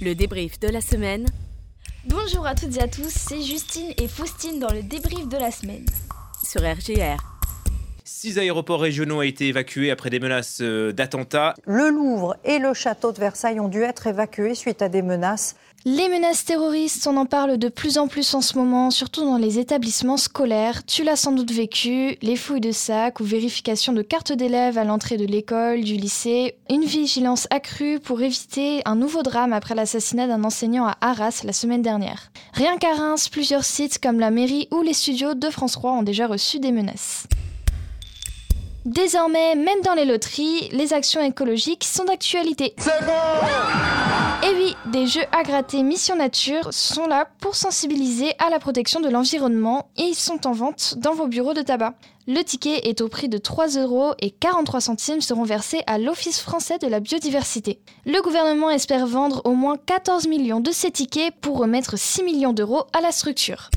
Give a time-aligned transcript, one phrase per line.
[0.00, 1.26] Le débrief de la semaine.
[2.04, 5.50] Bonjour à toutes et à tous, c'est Justine et Faustine dans le débrief de la
[5.50, 5.84] semaine.
[6.44, 7.37] Sur RGR.
[8.10, 11.52] Six aéroports régionaux ont été évacués après des menaces euh, d'attentats.
[11.66, 15.56] Le Louvre et le château de Versailles ont dû être évacués suite à des menaces.
[15.84, 19.36] Les menaces terroristes, on en parle de plus en plus en ce moment, surtout dans
[19.36, 20.86] les établissements scolaires.
[20.86, 24.84] Tu l'as sans doute vécu, les fouilles de sacs ou vérification de cartes d'élèves à
[24.84, 26.56] l'entrée de l'école, du lycée.
[26.70, 31.52] Une vigilance accrue pour éviter un nouveau drame après l'assassinat d'un enseignant à Arras la
[31.52, 32.32] semaine dernière.
[32.54, 36.02] Rien qu'à Reims, plusieurs sites comme la mairie ou les studios de France 3 ont
[36.02, 37.28] déjà reçu des menaces.
[38.84, 42.74] Désormais, même dans les loteries, les actions écologiques sont d'actualité.
[42.78, 48.50] C'est bon Et oui, des jeux à gratter Mission Nature sont là pour sensibiliser à
[48.50, 51.94] la protection de l'environnement et ils sont en vente dans vos bureaux de tabac.
[52.28, 56.40] Le ticket est au prix de 3 euros et 43 centimes seront versés à l'Office
[56.40, 57.80] français de la biodiversité.
[58.06, 62.52] Le gouvernement espère vendre au moins 14 millions de ces tickets pour remettre 6 millions
[62.52, 63.70] d'euros à la structure.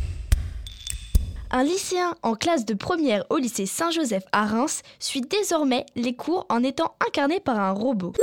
[1.53, 6.45] Un lycéen en classe de première au lycée Saint-Joseph à Reims suit désormais les cours
[6.47, 8.13] en étant incarné par un robot.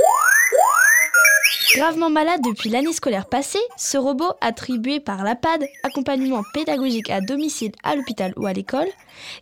[1.75, 7.71] Gravement malade depuis l'année scolaire passée, ce robot, attribué par l'APAD, accompagnement pédagogique à domicile
[7.83, 8.87] à l'hôpital ou à l'école,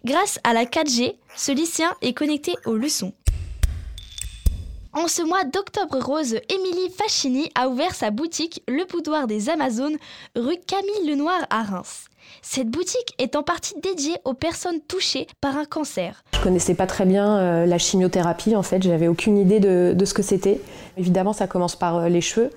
[0.03, 3.13] grâce à la 4G, ce lycéen est connecté aux leçons.
[4.97, 9.97] En ce mois d'octobre rose, Émilie Fascini a ouvert sa boutique Le Boudoir des Amazones,
[10.35, 12.05] rue Camille Lenoir à Reims.
[12.41, 16.23] Cette boutique est en partie dédiée aux personnes touchées par un cancer.
[16.33, 20.05] Je connaissais pas très bien euh, la chimiothérapie en fait, j'avais aucune idée de, de,
[20.05, 20.59] ce que c'était.
[20.97, 22.49] Évidemment, ça commence par euh, les cheveux.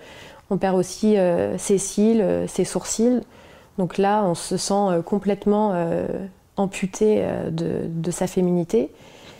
[0.48, 3.20] On perd aussi euh, ses cils, ses sourcils.
[3.76, 5.74] Donc là, on se sent complètement
[6.56, 8.90] amputé de, de sa féminité.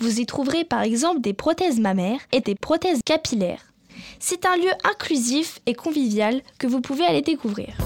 [0.00, 3.74] Vous y trouverez par exemple des prothèses mammaires et des prothèses capillaires.
[4.18, 7.76] C'est un lieu inclusif et convivial que vous pouvez aller découvrir.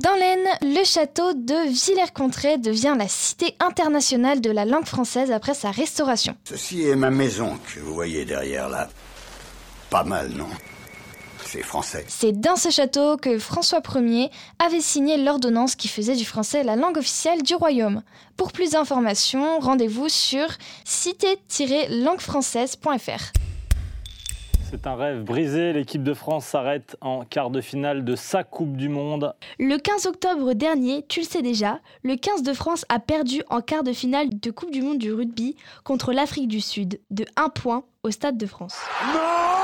[0.00, 5.54] Dans l'Aisne, le château de Villers-Contré devient la cité internationale de la langue française après
[5.54, 6.34] sa restauration.
[6.44, 8.88] Ceci est ma maison que vous voyez derrière là.
[9.90, 10.48] Pas mal, non?
[11.50, 12.04] C'est français.
[12.08, 16.76] C'est dans ce château que François Ier avait signé l'ordonnance qui faisait du français la
[16.76, 18.02] langue officielle du royaume.
[18.36, 20.46] Pour plus d'informations, rendez-vous sur
[20.84, 23.32] cité-languefrançaise.fr.
[24.70, 25.72] C'est un rêve brisé.
[25.72, 29.34] L'équipe de France s'arrête en quart de finale de sa Coupe du Monde.
[29.58, 33.62] Le 15 octobre dernier, tu le sais déjà, le 15 de France a perdu en
[33.62, 37.48] quart de finale de Coupe du Monde du rugby contre l'Afrique du Sud de 1
[37.48, 38.76] point au Stade de France.
[39.14, 39.57] Non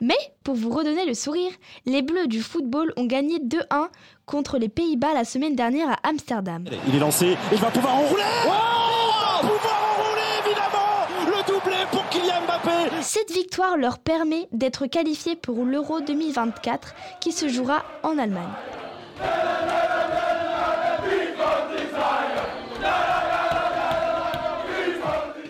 [0.00, 1.52] Mais pour vous redonner le sourire,
[1.86, 3.88] les Bleus du football ont gagné 2-1
[4.26, 6.64] contre les Pays-Bas la semaine dernière à Amsterdam.
[6.88, 12.42] Il est lancé, il va pouvoir enrouler oh pouvoir enrouler évidemment Le doublé pour Kylian
[12.46, 18.48] Mbappé Cette victoire leur permet d'être qualifiés pour l'Euro 2024 qui se jouera en Allemagne.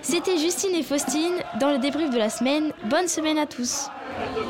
[0.03, 2.72] C'était Justine et Faustine dans le débrief de la semaine.
[2.87, 3.88] Bonne semaine à tous.
[4.20, 4.41] 誰だ!